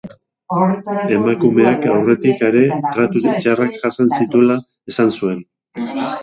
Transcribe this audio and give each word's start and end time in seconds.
Emakumeak 1.17 1.85
aurretik 1.95 2.41
ere 2.47 2.63
tratu 2.95 3.23
txarrak 3.27 3.79
jasan 3.85 4.11
zituela 4.17 4.57
esan 4.95 5.15
zuen. 5.21 5.47